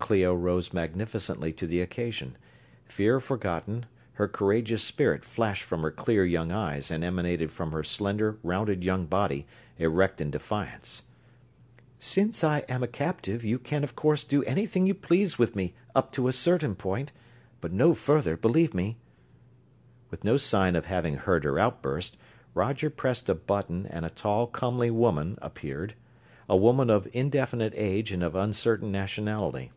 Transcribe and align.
Clio 0.00 0.34
rose 0.34 0.74
magnificently 0.74 1.50
to 1.54 1.66
the 1.66 1.80
occasion. 1.80 2.36
Fear 2.84 3.20
forgotten, 3.20 3.86
her 4.14 4.28
courageous 4.28 4.82
spirit 4.82 5.24
flashed 5.24 5.62
from 5.62 5.80
her 5.80 5.90
clear, 5.90 6.26
young 6.26 6.52
eyes 6.52 6.90
and 6.90 7.02
emanated 7.02 7.50
from 7.50 7.72
her 7.72 7.82
slender, 7.82 8.36
rounded 8.42 8.84
young 8.84 9.06
body, 9.06 9.46
erect 9.78 10.20
in 10.20 10.30
defiance. 10.30 11.04
"Since 11.98 12.44
I 12.44 12.66
am 12.68 12.82
a 12.82 12.86
captive, 12.86 13.44
you 13.44 13.58
can 13.58 13.82
of 13.82 13.96
course 13.96 14.24
do 14.24 14.44
anything 14.44 14.86
you 14.86 14.92
please 14.92 15.38
with 15.38 15.56
me 15.56 15.72
up 15.94 16.12
to 16.12 16.28
a 16.28 16.34
certain 16.34 16.74
point 16.74 17.10
but 17.62 17.72
no 17.72 17.94
further, 17.94 18.36
believe 18.36 18.74
me!" 18.74 18.98
With 20.10 20.22
no 20.22 20.36
sign 20.36 20.76
of 20.76 20.84
having 20.84 21.14
heard 21.16 21.44
her 21.44 21.58
outburst 21.58 22.18
Roger 22.52 22.90
pressed 22.90 23.30
a 23.30 23.34
button 23.34 23.86
and 23.86 24.04
a 24.04 24.10
tall, 24.10 24.48
comely 24.48 24.90
woman, 24.90 25.38
appeared 25.40 25.94
a 26.46 26.58
woman 26.58 26.90
of 26.90 27.08
indefinite 27.14 27.72
age 27.74 28.12
and 28.12 28.22
of 28.22 28.34
uncertain 28.36 28.92
nationality. 28.92 29.70